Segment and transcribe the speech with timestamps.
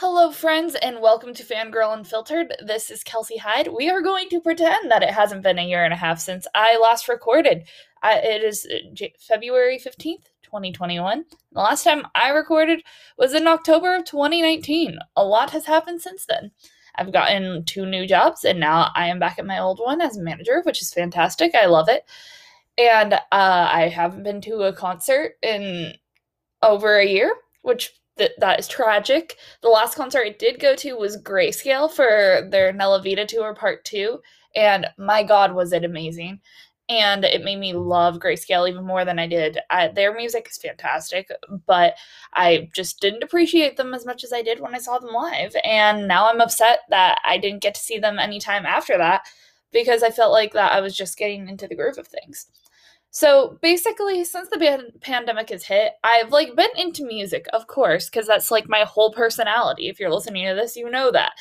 [0.00, 2.54] Hello, friends, and welcome to Fangirl Unfiltered.
[2.64, 3.66] This is Kelsey Hyde.
[3.66, 6.46] We are going to pretend that it hasn't been a year and a half since
[6.54, 7.66] I last recorded.
[8.00, 11.24] I, it is uh, J- February 15th, 2021.
[11.50, 12.84] The last time I recorded
[13.18, 15.00] was in October of 2019.
[15.16, 16.52] A lot has happened since then.
[16.94, 20.16] I've gotten two new jobs, and now I am back at my old one as
[20.16, 21.56] a manager, which is fantastic.
[21.56, 22.04] I love it.
[22.78, 25.94] And uh, I haven't been to a concert in
[26.62, 29.36] over a year, which th- that is tragic.
[29.62, 33.84] The last concert I did go to was Grayscale for their Nella Vita tour part
[33.84, 34.20] two,
[34.54, 36.40] and my God, was it amazing!
[36.90, 39.58] And it made me love Grayscale even more than I did.
[39.68, 41.28] I, their music is fantastic,
[41.66, 41.94] but
[42.32, 45.54] I just didn't appreciate them as much as I did when I saw them live.
[45.64, 49.22] And now I'm upset that I didn't get to see them anytime after that
[49.70, 52.46] because I felt like that I was just getting into the groove of things.
[53.10, 58.08] So basically, since the pan- pandemic has hit, I've like been into music, of course,
[58.08, 59.88] because that's like my whole personality.
[59.88, 61.32] If you're listening to this, you know that.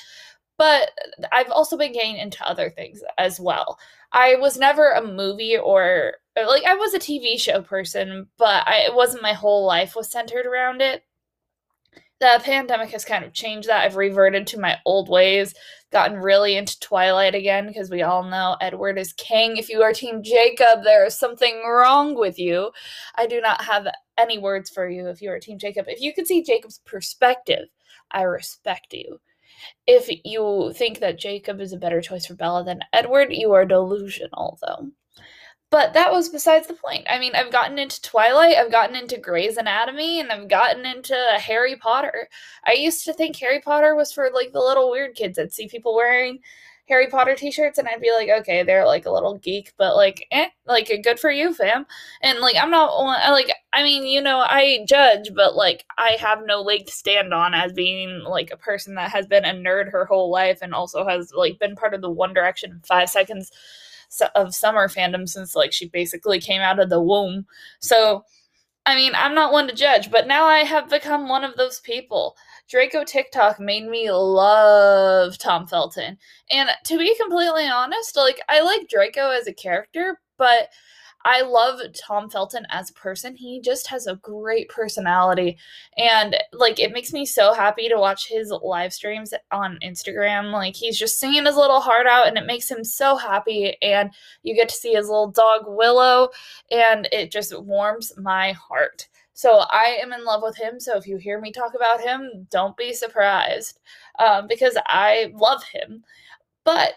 [0.58, 0.92] But
[1.32, 3.78] I've also been getting into other things as well.
[4.12, 8.86] I was never a movie or like I was a TV show person, but I,
[8.88, 11.04] it wasn't my whole life was centered around it
[12.20, 13.84] the pandemic has kind of changed that.
[13.84, 15.54] I've reverted to my old ways,
[15.92, 19.58] gotten really into Twilight again because we all know Edward is king.
[19.58, 22.72] If you are Team Jacob, there is something wrong with you.
[23.16, 25.86] I do not have any words for you if you are Team Jacob.
[25.88, 27.70] If you could see Jacob's perspective,
[28.12, 29.20] I respect you.
[29.88, 33.66] If you think that Jacob is a better choice for Bella than Edward, you are
[33.66, 34.92] delusional, though.
[35.70, 37.06] But that was besides the point.
[37.10, 41.16] I mean, I've gotten into Twilight, I've gotten into Grey's Anatomy, and I've gotten into
[41.40, 42.30] Harry Potter.
[42.66, 45.38] I used to think Harry Potter was for like the little weird kids.
[45.38, 46.40] I'd see people wearing
[46.88, 50.26] Harry Potter t-shirts and I'd be like, okay, they're like a little geek, but like,
[50.32, 51.86] eh, like good for you, fam.
[52.22, 52.96] And like, I'm not
[53.32, 57.34] like, I mean, you know, I judge, but like, I have no leg to stand
[57.34, 60.74] on as being like a person that has been a nerd her whole life and
[60.74, 63.52] also has like been part of the One Direction five seconds
[64.36, 67.46] of summer fandom since like she basically came out of the womb.
[67.80, 68.24] So,
[68.86, 71.80] I mean, I'm not one to judge, but now I have become one of those
[71.82, 72.36] people.
[72.70, 76.18] Draco TikTok made me love Tom Felton.
[76.50, 80.70] And to be completely honest, like I like Draco as a character, but
[81.28, 83.36] I love Tom Felton as a person.
[83.36, 85.58] He just has a great personality.
[85.98, 90.54] And like it makes me so happy to watch his live streams on Instagram.
[90.54, 93.76] Like he's just singing his little heart out and it makes him so happy.
[93.82, 94.12] And
[94.44, 96.30] you get to see his little dog Willow
[96.72, 99.10] and it just warms my heart.
[99.34, 100.80] So I am in love with him.
[100.80, 103.82] So if you hear me talk about him, don't be surprised
[104.18, 106.06] um, because I love him.
[106.64, 106.94] But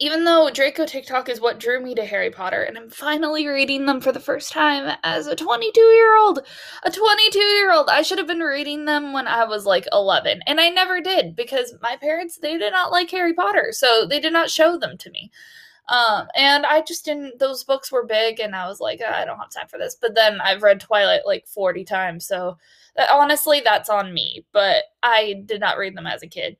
[0.00, 3.84] even though Draco TikTok is what drew me to Harry Potter, and I'm finally reading
[3.84, 6.40] them for the first time as a 22 year old.
[6.82, 7.90] A 22 year old.
[7.90, 11.36] I should have been reading them when I was like 11, and I never did
[11.36, 14.96] because my parents they did not like Harry Potter, so they did not show them
[14.96, 15.30] to me.
[15.90, 17.38] Um, and I just didn't.
[17.38, 19.96] Those books were big, and I was like, I don't have time for this.
[20.00, 22.56] But then I've read Twilight like 40 times, so
[22.96, 24.46] that, honestly, that's on me.
[24.52, 26.56] But I did not read them as a kid.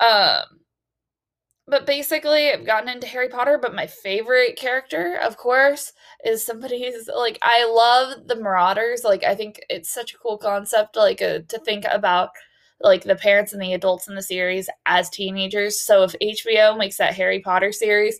[0.00, 0.57] Um,
[1.68, 5.92] but basically I've gotten into Harry Potter, but my favorite character, of course,
[6.24, 9.04] is somebody who's like I love the Marauders.
[9.04, 12.30] Like I think it's such a cool concept like uh, to think about
[12.80, 15.80] like the parents and the adults in the series as teenagers.
[15.80, 18.18] So if HBO makes that Harry Potter series,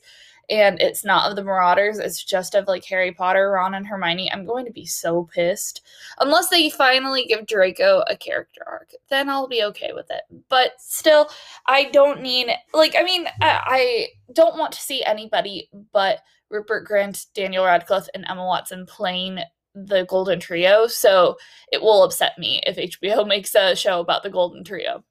[0.50, 4.32] and it's not of the Marauders, it's just of like Harry Potter, Ron, and Hermione,
[4.32, 5.82] I'm going to be so pissed.
[6.20, 10.22] Unless they finally give Draco a character arc, then I'll be okay with it.
[10.48, 11.28] But still,
[11.66, 16.20] I don't need, like, I mean, I, I don't want to see anybody but
[16.50, 19.40] Rupert Grint, Daniel Radcliffe, and Emma Watson playing
[19.74, 21.36] the Golden Trio, so
[21.72, 25.04] it will upset me if HBO makes a show about the Golden Trio.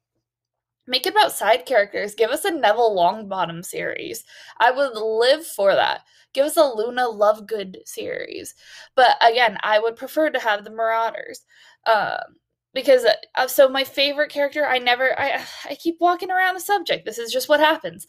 [0.88, 2.14] Make it about side characters.
[2.14, 4.24] Give us a Neville Longbottom series.
[4.58, 6.00] I would live for that.
[6.32, 8.54] Give us a Luna Lovegood series.
[8.96, 11.44] But again, I would prefer to have the Marauders.
[11.86, 12.36] Um,
[12.74, 13.06] because
[13.36, 17.04] uh, so my favorite character i never i i keep walking around the subject.
[17.04, 18.06] This is just what happens.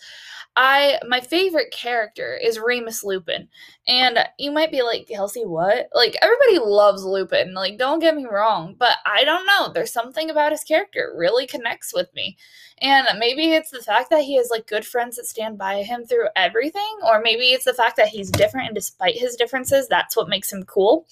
[0.56, 3.48] I my favorite character is remus lupin.
[3.88, 5.90] And you might be like kelsey what?
[5.94, 7.54] Like everybody loves lupin.
[7.54, 9.72] Like don't get me wrong but i don't know.
[9.72, 12.38] There's something about his character really connects with me.
[12.82, 16.06] And maybe it's the fact that he has like good friends that stand by him
[16.06, 20.18] through everything or maybe it's the fact that he's different and despite his differences that's
[20.18, 21.08] what makes him cool.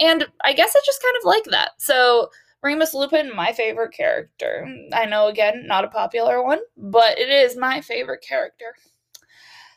[0.00, 1.72] And i guess i just kind of like that.
[1.78, 2.30] So
[2.62, 4.66] Remus Lupin, my favorite character.
[4.92, 8.74] I know, again, not a popular one, but it is my favorite character.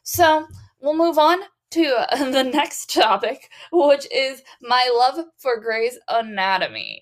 [0.04, 0.48] So,
[0.81, 1.42] we'll move on
[1.72, 7.01] to the next topic, which is my love for Grey's Anatomy.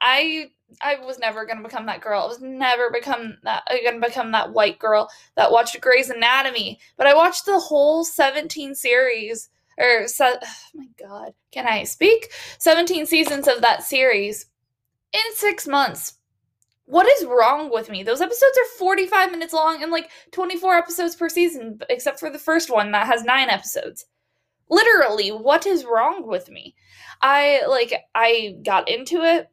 [0.00, 0.50] I
[0.82, 2.22] I was never gonna become that girl.
[2.22, 6.80] I was never become that uh, gonna become that white girl that watched Grey's Anatomy.
[6.96, 12.32] But I watched the whole 17 series or se- oh my god, can I speak?
[12.58, 14.46] 17 seasons of that series
[15.14, 16.18] in six months.
[16.86, 18.02] What is wrong with me?
[18.02, 22.38] Those episodes are 45 minutes long and like 24 episodes per season, except for the
[22.38, 24.04] first one that has nine episodes.
[24.68, 26.74] Literally, what is wrong with me?
[27.22, 29.48] I like I got into it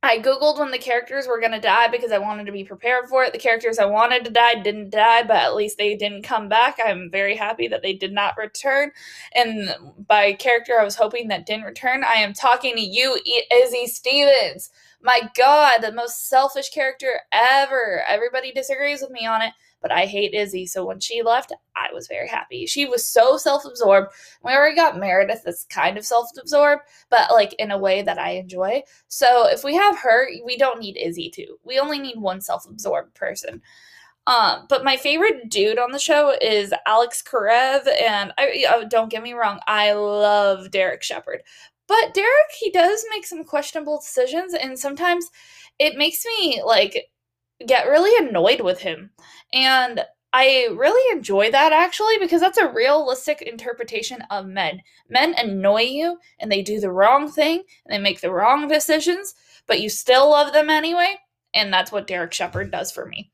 [0.00, 3.08] I googled when the characters were going to die because I wanted to be prepared
[3.08, 3.32] for it.
[3.32, 6.78] The characters I wanted to die didn't die, but at least they didn't come back.
[6.84, 8.92] I'm very happy that they did not return.
[9.34, 9.74] And
[10.06, 13.18] by character I was hoping that didn't return, I am talking to you,
[13.52, 14.70] Izzy Stevens.
[15.00, 18.02] My god, the most selfish character ever.
[18.08, 20.66] Everybody disagrees with me on it but I hate Izzy.
[20.66, 22.66] So when she left, I was very happy.
[22.66, 24.12] She was so self absorbed.
[24.44, 28.18] We already got Meredith that's kind of self absorbed, but like in a way that
[28.18, 28.82] I enjoy.
[29.08, 31.58] So if we have her, we don't need Izzy too.
[31.64, 33.62] We only need one self absorbed person.
[34.26, 39.10] Um, but my favorite dude on the show is Alex Karev, and I, oh, don't
[39.10, 41.42] get me wrong, I love Derek Shepherd.
[41.88, 45.30] But Derek, he does make some questionable decisions, and sometimes
[45.78, 47.06] it makes me like
[47.66, 49.10] get really annoyed with him.
[49.52, 54.82] And I really enjoy that actually because that's a realistic interpretation of men.
[55.08, 59.34] Men annoy you and they do the wrong thing and they make the wrong decisions,
[59.66, 61.16] but you still love them anyway.
[61.54, 63.32] And that's what Derek Shepherd does for me.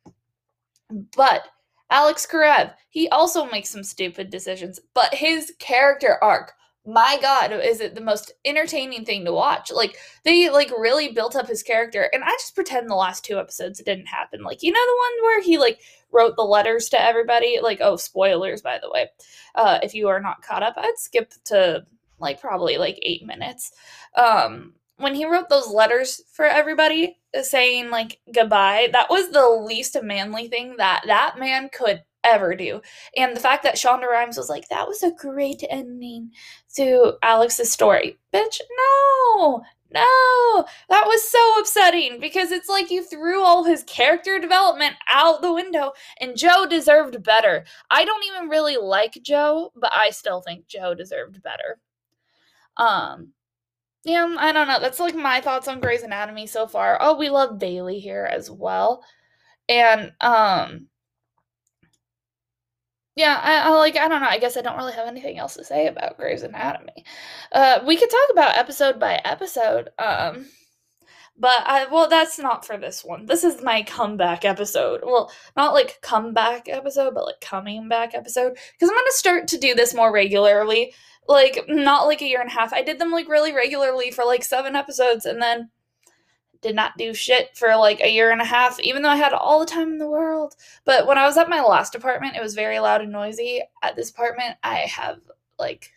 [1.17, 1.43] But
[1.91, 6.53] Alex Karev, he also makes some stupid decisions, but his character arc
[6.87, 9.71] my god is it the most entertaining thing to watch?
[9.73, 13.39] Like they like really built up his character and i just pretend the last two
[13.39, 14.43] episodes didn't happen.
[14.43, 15.81] Like you know the one where he like
[16.13, 17.59] wrote the letters to everybody?
[17.63, 19.09] Like oh spoilers by the way.
[19.55, 21.85] Uh if you are not caught up i'd skip to
[22.19, 23.73] like probably like eight minutes.
[24.17, 29.97] Um when he wrote those letters for everybody saying like goodbye that was the least
[30.03, 32.81] manly thing that that man could ever do.
[33.17, 36.31] And the fact that Shonda Rhimes was like, that was a great ending
[36.77, 38.19] to Alex's story.
[38.33, 38.61] Bitch,
[39.37, 39.63] no,
[39.93, 40.67] no.
[40.89, 45.53] That was so upsetting because it's like you threw all his character development out the
[45.53, 47.65] window and Jo deserved better.
[47.91, 51.79] I don't even really like Jo, but I still think Jo deserved better.
[52.77, 53.33] Um,
[54.05, 54.81] yeah, I don't know.
[54.81, 56.99] That's like my thoughts on Grey's Anatomy so far.
[57.01, 59.03] Oh, we love Bailey here as well.
[59.69, 60.89] And um
[63.17, 63.97] yeah, I, I, like.
[63.97, 64.29] I don't know.
[64.29, 67.05] I guess I don't really have anything else to say about Grey's Anatomy.
[67.53, 69.91] Uh, we could talk about episode by episode.
[69.99, 70.47] Um,
[71.37, 73.27] but I well, that's not for this one.
[73.27, 75.01] This is my comeback episode.
[75.05, 78.53] Well, not like comeback episode, but like coming back episode.
[78.55, 80.93] Because I'm gonna start to do this more regularly.
[81.29, 82.73] Like not like a year and a half.
[82.73, 85.71] I did them like really regularly for like seven episodes, and then
[86.65, 89.35] did not do shit for like a year and a half, even though I had
[89.35, 90.57] all the time in the world.
[90.87, 93.61] But when I was at my last apartment, it was very loud and noisy.
[93.83, 95.21] At this apartment, I have
[95.59, 95.93] like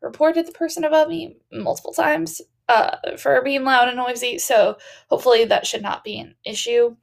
[0.00, 4.76] reported the person above me multiple times uh, for being loud and noisy, so
[5.08, 6.96] hopefully that should not be an issue.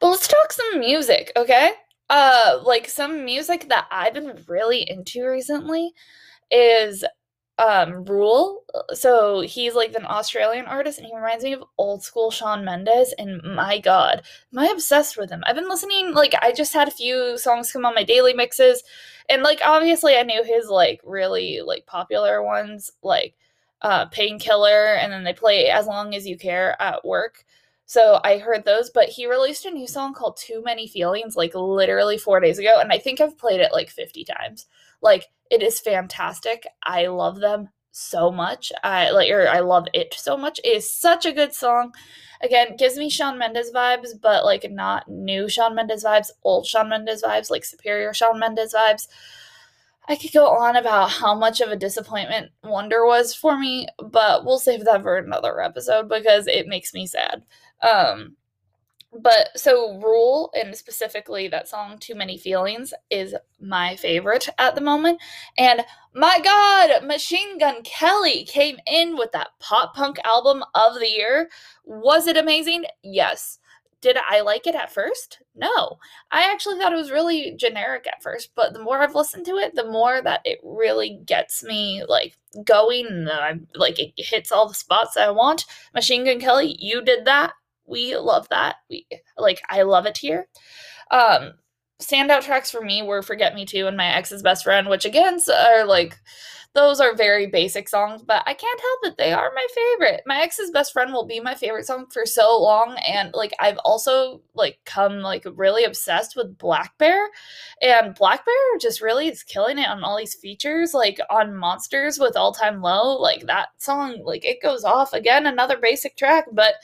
[0.00, 1.72] But let's talk some music, okay?
[2.10, 5.92] Uh, like some music that I've been really into recently
[6.50, 7.02] is
[7.58, 8.64] um Ruel.
[8.92, 13.14] So he's like an Australian artist and he reminds me of old school Shawn Mendes
[13.18, 14.22] and my god,
[14.52, 15.42] am I obsessed with him?
[15.46, 18.82] I've been listening like I just had a few songs come on my daily mixes
[19.28, 23.34] and like obviously I knew his like really like popular ones like
[23.82, 27.44] uh Painkiller and then they play As Long as You Care at work.
[27.86, 31.54] So I heard those, but he released a new song called Too Many Feelings like
[31.54, 34.66] literally 4 days ago and I think I've played it like 50 times.
[35.00, 36.66] Like it is fantastic.
[36.84, 38.72] I love them so much.
[38.82, 40.58] I like or I love it so much.
[40.64, 41.94] It is such a good song.
[42.42, 46.88] Again, gives me Shawn Mendes vibes, but like not new Shawn Mendes vibes, old Shawn
[46.88, 49.06] Mendes vibes, like superior Shawn Mendes vibes.
[50.08, 54.44] I could go on about how much of a disappointment Wonder was for me, but
[54.44, 57.44] we'll save that for another episode because it makes me sad.
[57.82, 58.36] Um
[59.22, 64.80] but so Ruel and specifically that song too many feelings is my favorite at the
[64.80, 65.20] moment.
[65.56, 71.08] And my god machine gun kelly came in with that pop punk album of the
[71.08, 71.48] year.
[71.84, 72.84] Was it amazing?
[73.02, 73.58] Yes.
[74.02, 75.40] Did i like it at first?
[75.54, 75.98] No.
[76.30, 79.56] I actually thought it was really generic at first but the more i've listened to
[79.56, 84.68] it the more that it really gets me like going and like it hits all
[84.68, 85.64] the spots i want.
[85.94, 87.52] Machine gun kelly you did that
[87.86, 88.76] we love that.
[88.90, 90.48] We like I love it here.
[91.10, 91.52] Um
[92.00, 95.38] standout tracks for me were Forget Me Too and My Ex's Best Friend, which again
[95.52, 96.18] are like
[96.76, 99.16] those are very basic songs, but I can't help it.
[99.16, 100.20] They are my favorite.
[100.26, 102.98] My ex's best friend will be my favorite song for so long.
[103.08, 107.28] And like I've also like come like really obsessed with blackbear.
[107.80, 112.36] And blackbear just really is killing it on all these features, like on Monsters with
[112.36, 113.16] All Time Low.
[113.16, 115.14] Like that song, like it goes off.
[115.14, 116.74] Again, another basic track, but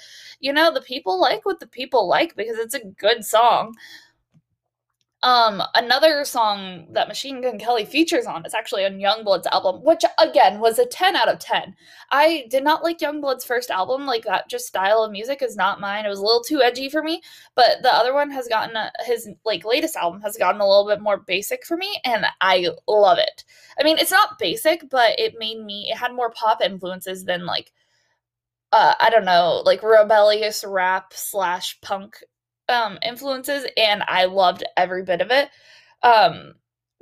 [0.40, 3.75] you know, the people like what the people like because it's a good song.
[5.24, 10.02] Um, another song that Machine Gun Kelly features on is actually on Yungblud's album, which
[10.18, 11.76] again was a 10 out of 10.
[12.10, 15.80] I did not like Yungblud's first album, like that just style of music is not
[15.80, 16.04] mine.
[16.04, 17.22] It was a little too edgy for me,
[17.54, 20.88] but the other one has gotten a, his like latest album has gotten a little
[20.88, 23.44] bit more basic for me and I love it.
[23.80, 27.46] I mean, it's not basic, but it made me it had more pop influences than
[27.46, 27.70] like
[28.72, 32.16] uh, I don't know, like rebellious rap slash punk
[32.72, 35.50] um influences and I loved every bit of it.
[36.02, 36.54] Um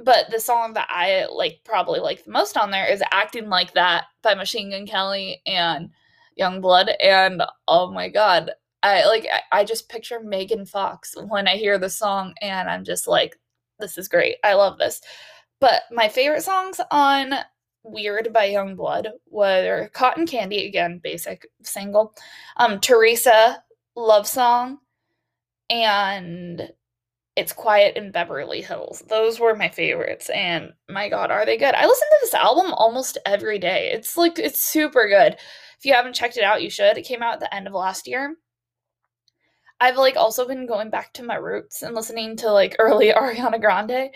[0.02, 3.74] but the song that I like probably like the most on there is Acting Like
[3.74, 5.90] That by Machine Gun Kelly and
[6.38, 11.56] Yungblud and oh my god, I like I, I just picture Megan Fox when I
[11.56, 13.38] hear the song and I'm just like
[13.78, 14.36] this is great.
[14.44, 15.00] I love this.
[15.60, 17.34] But my favorite songs on
[17.82, 22.14] Weird by Yungblud were Cotton Candy again, basic single.
[22.56, 23.62] Um Teresa
[23.96, 24.78] Love Song
[25.70, 26.70] and
[27.36, 29.02] It's Quiet in Beverly Hills.
[29.08, 31.74] Those were my favorites, and my god, are they good.
[31.74, 33.90] I listen to this album almost every day.
[33.92, 35.34] It's like, it's super good.
[35.78, 36.98] If you haven't checked it out, you should.
[36.98, 38.36] It came out at the end of last year.
[39.80, 43.60] I've like also been going back to my roots and listening to like early Ariana
[43.60, 44.10] Grande.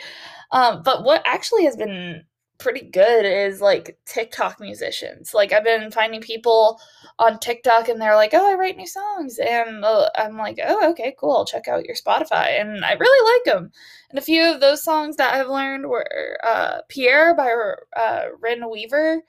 [0.53, 2.25] Um, but what actually has been
[2.59, 5.35] pretty good is like TikTok musicians.
[5.35, 6.81] Like I've been finding people
[7.19, 10.91] on TikTok and they're like, "Oh, I write new songs." And uh, I'm like, "Oh,
[10.91, 11.37] okay, cool.
[11.37, 13.73] I'll check out your Spotify." And I really like them.
[14.11, 17.53] And a few of those songs that I've learned were uh, Pierre by
[17.97, 18.25] uh,
[18.71, 19.23] Weaver,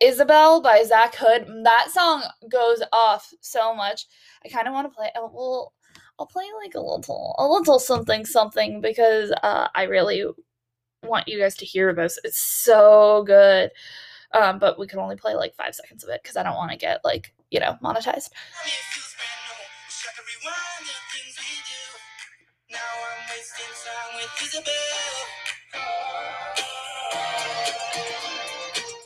[0.00, 1.46] Isabel by Zach Hood.
[1.64, 4.06] That song goes off so much.
[4.44, 5.74] I kind of want to play a little
[6.18, 10.24] I'll play like a little a little something something because uh, I really
[11.02, 12.18] want you guys to hear this.
[12.24, 13.70] It's so good.
[14.32, 16.70] Um, but we can only play like five seconds of it because I don't want
[16.70, 18.30] to get like, you know, monetized.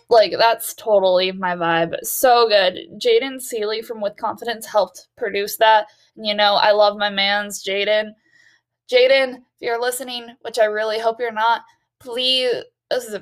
[0.08, 1.96] Like that's totally my vibe.
[2.02, 2.78] So good.
[2.98, 5.88] Jayden Seeley from With Confidence helped produce that.
[6.14, 8.12] You know, I love my man's Jayden.
[8.90, 11.62] Jayden, if you're listening, which I really hope you're not,
[11.98, 12.64] please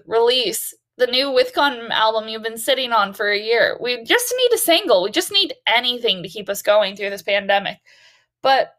[0.06, 3.76] release the new Withcon album you've been sitting on for a year.
[3.80, 5.02] We just need a single.
[5.02, 7.78] We just need anything to keep us going through this pandemic.
[8.42, 8.76] But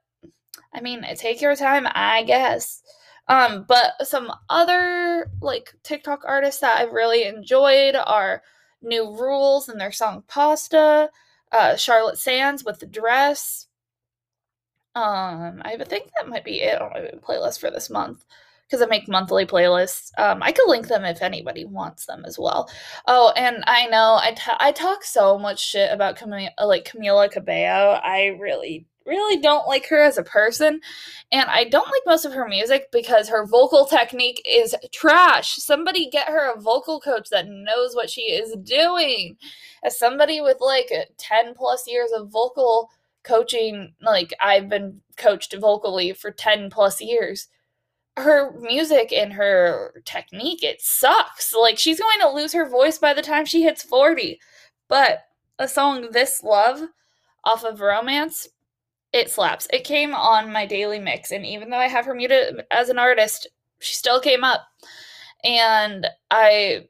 [0.73, 2.81] I mean, take your time, I guess.
[3.27, 8.43] Um, but some other like TikTok artists that I've really enjoyed are
[8.81, 11.09] New Rules and their song Pasta,
[11.51, 13.67] uh, Charlotte Sands with the dress.
[14.93, 18.23] Um, I think that might be it on my playlist for this month
[18.67, 20.11] because I make monthly playlists.
[20.17, 22.69] Um, I could link them if anybody wants them as well.
[23.07, 27.29] Oh, and I know I, t- I talk so much shit about Cam- like Camila
[27.31, 27.99] Cabello.
[28.03, 30.81] I really really don't like her as a person
[31.31, 35.55] and I don't like most of her music because her vocal technique is trash.
[35.57, 39.37] Somebody get her a vocal coach that knows what she is doing.
[39.83, 42.89] As somebody with like 10 plus years of vocal
[43.23, 47.47] coaching, like I've been coached vocally for 10 plus years
[48.17, 51.53] her music and her technique it sucks.
[51.53, 54.39] Like she's going to lose her voice by the time she hits 40
[54.87, 55.25] but
[55.59, 56.81] a song this love
[57.43, 58.47] off of romance
[59.13, 59.67] it slaps.
[59.71, 62.99] It came on my daily mix and even though i have her muted as an
[62.99, 63.47] artist
[63.79, 64.61] she still came up.
[65.43, 66.87] And i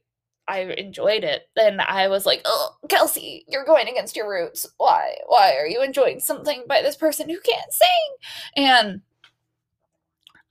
[0.47, 1.43] i enjoyed it.
[1.55, 4.67] And i was like oh kelsey you're going against your roots.
[4.77, 8.63] Why why are you enjoying something by this person who can't sing?
[8.63, 9.01] And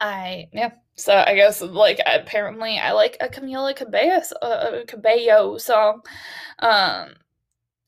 [0.01, 0.73] I yeah.
[0.97, 6.03] So I guess like apparently I like a Camila Cabello uh, Cabello song,
[6.61, 7.15] um,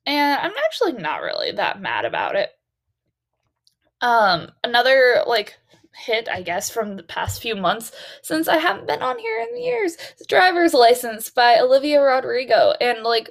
[0.07, 2.51] and I'm actually not really that mad about it.
[4.01, 5.57] Um, another like
[5.95, 9.63] hit, I guess, from the past few months since I haven't been on here in
[9.63, 9.97] years.
[10.29, 13.31] Driver's License by Olivia Rodrigo, and like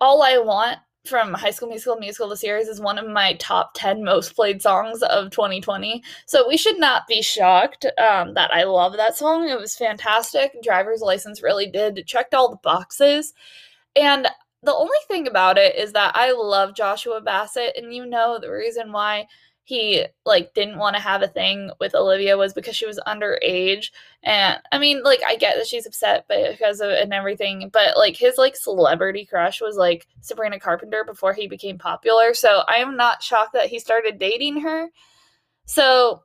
[0.00, 3.72] all I want from High School Musical Musical the series is one of my top
[3.74, 6.02] 10 most played songs of 2020.
[6.26, 9.48] So we should not be shocked um, that I love that song.
[9.48, 10.52] It was fantastic.
[10.62, 13.32] Driver's License really did checked all the boxes.
[13.96, 14.28] And
[14.62, 18.50] the only thing about it is that I love Joshua Bassett and you know the
[18.50, 19.26] reason why
[19.70, 23.92] he like didn't want to have a thing with Olivia was because she was underage.
[24.24, 27.96] And I mean, like I get that she's upset but because of and everything, but
[27.96, 32.34] like his like celebrity crush was like Sabrina Carpenter before he became popular.
[32.34, 34.88] So I am not shocked that he started dating her.
[35.66, 36.24] So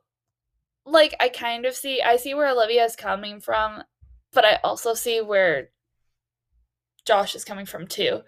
[0.84, 3.84] like I kind of see I see where Olivia is coming from,
[4.32, 5.70] but I also see where
[7.04, 8.22] Josh is coming from too.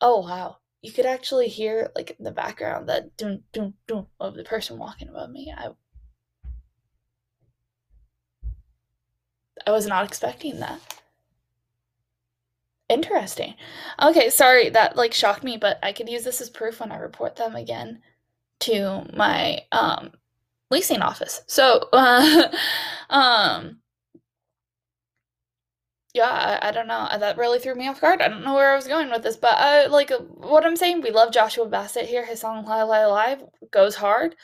[0.00, 4.34] Oh wow you could actually hear like in the background that doom doom doom of
[4.34, 5.52] the person walking above me.
[5.56, 5.70] I
[9.66, 10.80] I was not expecting that.
[12.88, 13.54] Interesting.
[14.02, 16.96] Okay, sorry that like shocked me, but I could use this as proof when I
[16.96, 18.02] report them again
[18.60, 20.12] to my um
[20.70, 21.42] leasing office.
[21.48, 22.48] So, uh,
[23.10, 23.81] um
[26.14, 27.08] yeah, I, I, don't know.
[27.18, 28.20] That really threw me off guard.
[28.20, 31.00] I don't know where I was going with this, but uh, like what I'm saying,
[31.00, 32.24] we love Joshua Bassett here.
[32.24, 34.36] His song "Lie Lie Live" goes hard.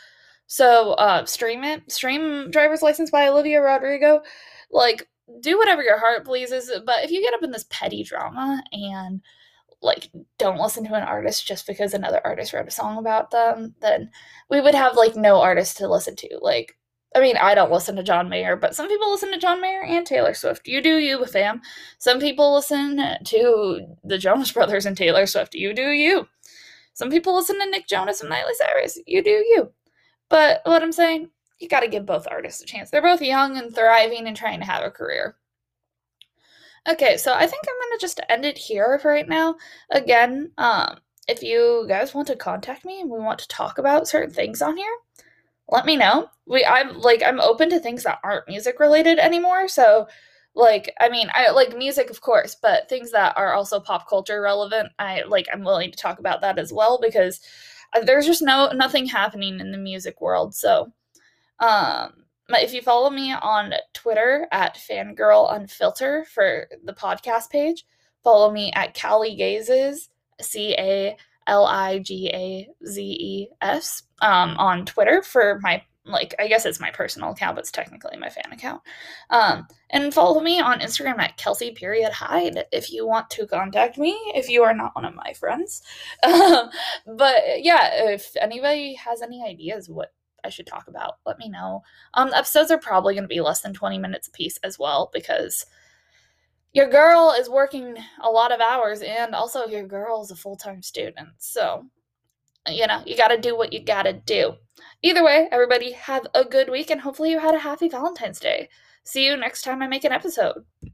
[0.46, 1.90] So uh, stream it.
[1.92, 4.22] Stream "Driver's License" by Olivia Rodrigo.
[4.70, 5.08] Like,
[5.40, 6.70] do whatever your heart pleases.
[6.86, 9.20] But if you get up in this petty drama and
[9.82, 13.74] like don't listen to an artist just because another artist wrote a song about them,
[13.80, 14.10] then
[14.48, 16.38] we would have like no artist to listen to.
[16.40, 16.77] Like
[17.14, 19.82] I mean, I don't listen to John Mayer, but some people listen to John Mayer
[19.82, 20.68] and Taylor Swift.
[20.68, 21.62] You do you, fam.
[21.98, 25.54] Some people listen to the Jonas Brothers and Taylor Swift.
[25.54, 26.28] You do you.
[26.92, 28.98] Some people listen to Nick Jonas and Miley Cyrus.
[29.06, 29.72] You do you.
[30.28, 32.90] But what I'm saying, you got to give both artists a chance.
[32.90, 35.36] They're both young and thriving and trying to have a career.
[36.88, 39.56] Okay, so I think I'm going to just end it here for right now.
[39.90, 40.98] Again, um,
[41.28, 44.62] if you guys want to contact me and we want to talk about certain things
[44.62, 44.96] on here,
[45.68, 46.28] let me know.
[46.46, 49.68] We I'm like I'm open to things that aren't music related anymore.
[49.68, 50.08] So
[50.54, 54.40] like I mean, I like music of course, but things that are also pop culture
[54.40, 57.40] relevant, I like I'm willing to talk about that as well because
[57.94, 60.54] uh, there's just no nothing happening in the music world.
[60.54, 60.92] So
[61.60, 62.12] um
[62.50, 67.84] if you follow me on Twitter at fangirl unfilter for the podcast page,
[68.24, 70.08] follow me at Callie Gazes,
[70.40, 71.16] C A
[71.48, 76.64] L I G A Z E S um, on Twitter for my like I guess
[76.66, 78.82] it's my personal account, but it's technically my fan account.
[79.30, 83.98] Um, and follow me on Instagram at Kelsey period Hyde if you want to contact
[83.98, 85.82] me if you are not one of my friends.
[87.06, 90.12] But yeah, if anybody has any ideas what
[90.44, 91.82] I should talk about, let me know.
[92.14, 95.10] Um, episodes are probably going to be less than twenty minutes a piece as well
[95.12, 95.66] because
[96.72, 100.82] your girl is working a lot of hours and also your girl is a full-time
[100.82, 101.84] student so
[102.68, 104.52] you know you got to do what you got to do.
[105.02, 108.68] Either way everybody have a good week and hopefully you had a happy valentine's day.
[109.04, 110.64] See you next time i make an episode